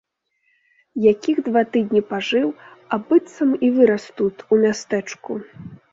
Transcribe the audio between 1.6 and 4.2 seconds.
тыдні пажыў, а быццам і вырас